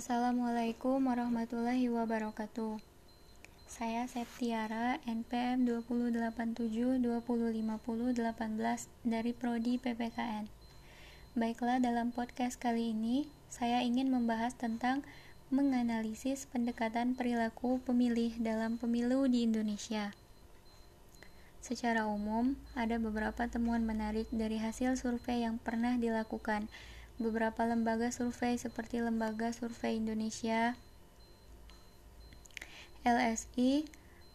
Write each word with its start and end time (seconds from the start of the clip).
Assalamualaikum 0.00 1.12
warahmatullahi 1.12 1.92
wabarakatuh. 1.92 2.80
Saya 3.68 4.08
Septiara, 4.08 4.96
NPM 5.04 5.68
2087-2050-18 7.04 8.88
dari 9.04 9.36
Prodi 9.36 9.76
PPKN. 9.76 10.48
Baiklah, 11.36 11.84
dalam 11.84 12.16
podcast 12.16 12.56
kali 12.56 12.96
ini, 12.96 13.28
saya 13.52 13.84
ingin 13.84 14.08
membahas 14.08 14.56
tentang 14.56 15.04
menganalisis 15.52 16.48
pendekatan 16.48 17.12
perilaku 17.12 17.76
pemilih 17.84 18.40
dalam 18.40 18.80
pemilu 18.80 19.28
di 19.28 19.44
Indonesia. 19.44 20.16
Secara 21.60 22.08
umum, 22.08 22.56
ada 22.72 22.96
beberapa 22.96 23.44
temuan 23.52 23.84
menarik 23.84 24.32
dari 24.32 24.64
hasil 24.64 24.96
survei 24.96 25.44
yang 25.44 25.60
pernah 25.60 26.00
dilakukan 26.00 26.72
beberapa 27.20 27.68
lembaga 27.68 28.08
survei 28.08 28.56
seperti 28.56 29.04
Lembaga 29.04 29.52
Survei 29.52 30.00
Indonesia, 30.00 30.74
LSI, 33.04 33.84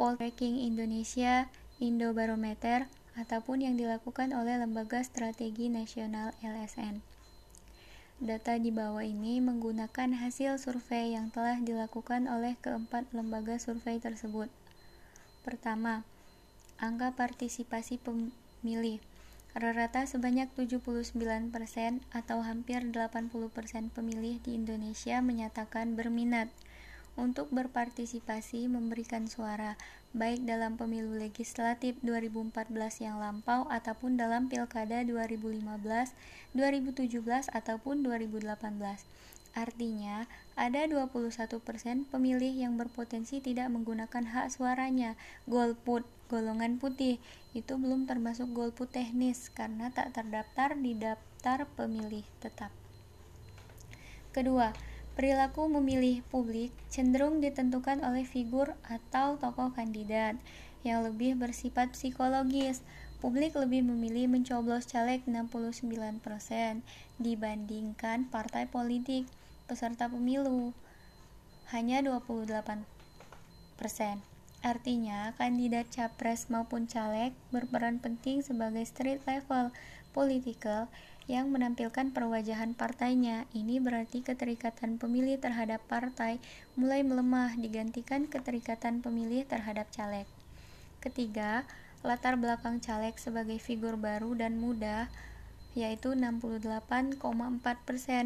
Poltreking 0.00 0.64
Indonesia, 0.64 1.52
Indobarometer, 1.76 2.88
ataupun 3.20 3.60
yang 3.68 3.76
dilakukan 3.76 4.32
oleh 4.32 4.56
Lembaga 4.56 5.04
Strategi 5.04 5.68
Nasional 5.68 6.32
LSN. 6.40 7.04
Data 8.20 8.56
di 8.56 8.72
bawah 8.72 9.04
ini 9.04 9.40
menggunakan 9.44 10.16
hasil 10.16 10.56
survei 10.60 11.16
yang 11.16 11.28
telah 11.32 11.60
dilakukan 11.60 12.28
oleh 12.28 12.56
keempat 12.60 13.08
lembaga 13.12 13.56
survei 13.56 13.96
tersebut. 13.96 14.48
Pertama, 15.40 16.04
angka 16.76 17.12
partisipasi 17.16 17.96
pemilih 18.00 19.00
Rata-rata 19.50 20.06
sebanyak 20.06 20.46
79% 20.54 21.10
atau 22.14 22.38
hampir 22.46 22.86
80% 22.86 23.34
pemilih 23.90 24.38
di 24.46 24.54
Indonesia 24.54 25.18
menyatakan 25.18 25.98
berminat 25.98 26.46
untuk 27.18 27.50
berpartisipasi 27.50 28.70
memberikan 28.70 29.26
suara, 29.26 29.74
baik 30.14 30.46
dalam 30.46 30.78
pemilu 30.78 31.18
legislatif 31.18 31.98
2014 32.06 32.70
yang 33.02 33.18
lampau 33.18 33.66
ataupun 33.66 34.14
dalam 34.14 34.46
pilkada 34.46 35.02
2015, 35.02 35.66
2017 36.54 37.50
ataupun 37.50 38.06
2018. 38.06 38.46
Artinya, 39.50 40.30
ada 40.54 40.86
21% 40.86 41.58
pemilih 42.06 42.54
yang 42.54 42.78
berpotensi 42.78 43.42
tidak 43.42 43.66
menggunakan 43.74 44.30
hak 44.30 44.54
suaranya, 44.54 45.18
golput, 45.50 46.06
golongan 46.30 46.78
putih. 46.78 47.18
Itu 47.50 47.82
belum 47.82 48.06
termasuk 48.06 48.54
golput 48.54 48.94
teknis 48.94 49.50
karena 49.50 49.90
tak 49.90 50.14
terdaftar 50.14 50.78
di 50.78 50.94
daftar 50.94 51.66
pemilih 51.74 52.22
tetap. 52.38 52.70
Kedua, 54.30 54.70
perilaku 55.18 55.66
memilih 55.66 56.22
publik 56.30 56.70
cenderung 56.86 57.42
ditentukan 57.42 58.06
oleh 58.06 58.22
figur 58.22 58.78
atau 58.86 59.34
tokoh 59.42 59.74
kandidat 59.74 60.38
yang 60.86 61.02
lebih 61.02 61.34
bersifat 61.34 61.92
psikologis. 61.98 62.86
Publik 63.20 63.52
lebih 63.52 63.84
memilih 63.84 64.32
mencoblos 64.32 64.88
caleg 64.88 65.20
69% 65.28 66.24
dibandingkan 67.20 68.24
partai 68.32 68.64
politik 68.64 69.28
peserta 69.68 70.08
pemilu 70.08 70.72
hanya 71.68 72.00
28 72.00 72.48
persen. 73.76 74.24
Artinya, 74.60 75.32
kandidat 75.40 75.88
capres 75.88 76.52
maupun 76.52 76.84
caleg 76.84 77.32
berperan 77.48 77.96
penting 77.96 78.44
sebagai 78.44 78.84
street 78.84 79.24
level 79.24 79.72
political 80.12 80.92
yang 81.24 81.48
menampilkan 81.48 82.12
perwajahan 82.12 82.76
partainya. 82.76 83.48
Ini 83.56 83.80
berarti 83.80 84.20
keterikatan 84.20 85.00
pemilih 85.00 85.40
terhadap 85.40 85.80
partai 85.88 86.42
mulai 86.76 87.00
melemah 87.00 87.56
digantikan 87.56 88.28
keterikatan 88.28 89.00
pemilih 89.00 89.48
terhadap 89.48 89.88
caleg. 89.94 90.28
Ketiga, 91.00 91.64
latar 92.04 92.36
belakang 92.36 92.84
caleg 92.84 93.16
sebagai 93.16 93.56
figur 93.56 93.96
baru 93.96 94.36
dan 94.36 94.60
muda 94.60 95.08
yaitu 95.78 96.18
68,4% 96.18 97.22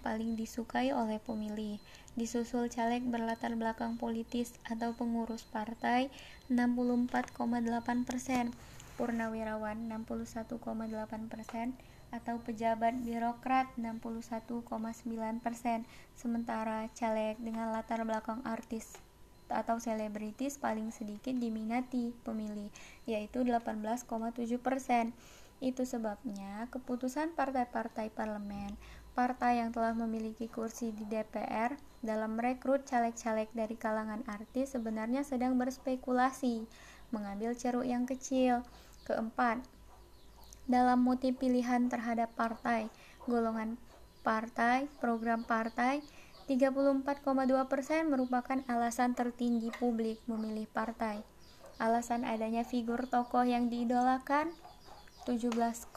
paling 0.00 0.40
disukai 0.40 0.88
oleh 0.92 1.18
pemilih. 1.20 1.76
Disusul 2.16 2.72
caleg 2.72 3.04
berlatar 3.04 3.52
belakang 3.60 4.00
politis 4.00 4.56
atau 4.64 4.96
pengurus 4.96 5.44
partai 5.44 6.08
64,8%, 6.48 8.56
purnawirawan 8.96 9.76
61,8%, 9.92 11.76
atau 12.14 12.38
pejabat 12.40 12.94
birokrat 13.04 13.68
61,9%, 13.76 15.84
sementara 16.16 16.88
caleg 16.96 17.36
dengan 17.36 17.68
latar 17.74 18.00
belakang 18.06 18.40
artis 18.48 18.96
atau 19.46 19.78
selebritis 19.78 20.58
paling 20.58 20.90
sedikit 20.90 21.30
diminati 21.30 22.10
pemilih, 22.26 22.66
yaitu 23.06 23.46
18,7%. 23.46 25.14
Itu 25.60 25.88
sebabnya 25.88 26.68
keputusan 26.68 27.32
partai-partai 27.32 28.12
parlemen, 28.12 28.76
partai 29.16 29.64
yang 29.64 29.72
telah 29.72 29.96
memiliki 29.96 30.52
kursi 30.52 30.92
di 30.92 31.08
DPR 31.08 31.80
dalam 32.04 32.36
merekrut 32.36 32.84
caleg-caleg 32.84 33.48
dari 33.56 33.72
kalangan 33.80 34.20
artis 34.28 34.76
sebenarnya 34.76 35.24
sedang 35.24 35.56
berspekulasi 35.56 36.68
mengambil 37.08 37.56
ceruk 37.56 37.88
yang 37.88 38.04
kecil. 38.04 38.60
Keempat, 39.08 39.64
dalam 40.68 41.00
motif 41.00 41.38
pilihan 41.40 41.88
terhadap 41.88 42.28
partai, 42.36 42.92
golongan 43.24 43.80
partai, 44.26 44.90
program 44.98 45.46
partai, 45.46 46.02
34,2% 46.50 47.26
merupakan 48.06 48.58
alasan 48.70 49.14
tertinggi 49.18 49.70
publik 49.78 50.20
memilih 50.30 50.66
partai. 50.70 51.22
Alasan 51.78 52.22
adanya 52.22 52.62
figur 52.62 53.10
tokoh 53.10 53.42
yang 53.46 53.66
diidolakan 53.70 54.50
17,8%. 55.26 55.90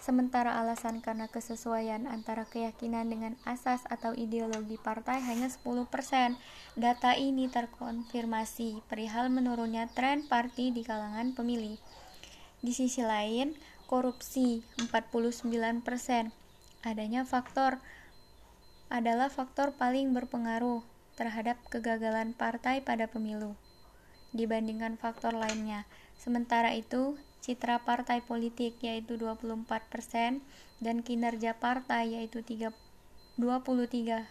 Sementara 0.00 0.56
alasan 0.56 1.04
karena 1.04 1.28
kesesuaian 1.28 2.08
antara 2.08 2.48
keyakinan 2.48 3.12
dengan 3.12 3.36
asas 3.44 3.84
atau 3.88 4.16
ideologi 4.16 4.80
partai 4.80 5.20
hanya 5.20 5.52
10%. 5.52 6.40
Data 6.76 7.12
ini 7.16 7.52
terkonfirmasi 7.52 8.84
perihal 8.88 9.28
menurunnya 9.28 9.92
tren 9.92 10.24
parti 10.24 10.72
di 10.72 10.84
kalangan 10.84 11.36
pemilih. 11.36 11.76
Di 12.64 12.72
sisi 12.72 13.04
lain, 13.04 13.52
korupsi 13.88 14.64
49%. 14.80 15.84
Adanya 16.80 17.28
faktor 17.28 17.80
adalah 18.88 19.28
faktor 19.28 19.76
paling 19.76 20.16
berpengaruh 20.16 20.80
terhadap 21.20 21.60
kegagalan 21.68 22.32
partai 22.32 22.80
pada 22.80 23.04
pemilu 23.04 23.52
dibandingkan 24.32 24.96
faktor 24.96 25.36
lainnya. 25.36 25.84
Sementara 26.16 26.72
itu, 26.72 27.18
citra 27.40 27.82
partai 27.82 28.20
politik 28.20 28.76
yaitu 28.84 29.16
24% 29.16 30.40
dan 30.80 30.96
kinerja 31.00 31.56
partai 31.56 32.20
yaitu 32.20 32.44
23,7% 32.44 34.28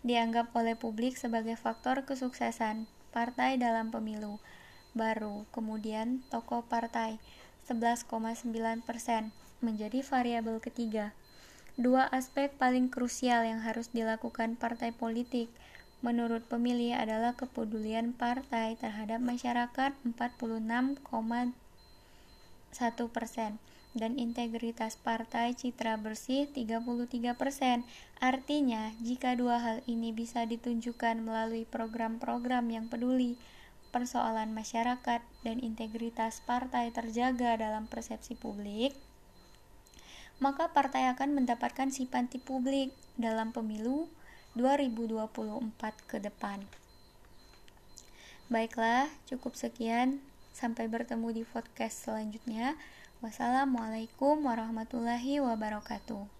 dianggap 0.00 0.48
oleh 0.56 0.76
publik 0.76 1.16
sebagai 1.20 1.56
faktor 1.60 2.08
kesuksesan 2.08 2.88
partai 3.12 3.60
dalam 3.60 3.92
pemilu. 3.92 4.40
Baru 4.96 5.44
kemudian 5.52 6.24
tokoh 6.32 6.64
partai 6.64 7.20
11,9% 7.68 8.48
menjadi 9.60 10.00
variabel 10.02 10.58
ketiga. 10.58 11.12
Dua 11.76 12.08
aspek 12.10 12.50
paling 12.56 12.90
krusial 12.90 13.46
yang 13.46 13.62
harus 13.62 13.92
dilakukan 13.92 14.56
partai 14.58 14.90
politik 14.92 15.48
menurut 16.00 16.44
pemilih 16.48 16.96
adalah 16.96 17.36
kepedulian 17.36 18.16
partai 18.16 18.76
terhadap 18.80 19.20
masyarakat 19.20 19.92
46,1 20.16 21.04
persen 23.12 23.60
dan 23.90 24.14
integritas 24.16 24.94
partai 24.96 25.52
citra 25.52 25.98
bersih 25.98 26.46
33 26.54 27.34
persen. 27.34 27.82
Artinya, 28.22 28.94
jika 29.02 29.34
dua 29.34 29.58
hal 29.58 29.78
ini 29.90 30.14
bisa 30.14 30.46
ditunjukkan 30.46 31.20
melalui 31.20 31.66
program-program 31.66 32.70
yang 32.70 32.86
peduli, 32.86 33.34
persoalan 33.90 34.54
masyarakat 34.54 35.20
dan 35.42 35.56
integritas 35.58 36.38
partai 36.46 36.94
terjaga 36.94 37.58
dalam 37.58 37.90
persepsi 37.90 38.38
publik, 38.38 38.94
maka 40.38 40.70
partai 40.70 41.10
akan 41.10 41.42
mendapatkan 41.42 41.90
simpati 41.90 42.38
publik 42.38 42.94
dalam 43.18 43.50
pemilu 43.50 44.06
2024 44.58 46.10
ke 46.10 46.16
depan. 46.18 46.64
Baiklah, 48.50 49.06
cukup 49.30 49.54
sekian. 49.54 50.18
Sampai 50.50 50.90
bertemu 50.90 51.30
di 51.30 51.42
podcast 51.46 52.10
selanjutnya. 52.10 52.74
Wassalamualaikum 53.22 54.42
warahmatullahi 54.42 55.38
wabarakatuh. 55.38 56.39